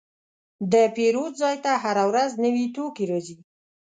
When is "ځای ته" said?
1.41-1.71